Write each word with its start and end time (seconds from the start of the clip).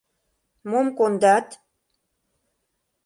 Мом 0.69 0.87
кондат?.. 0.97 1.47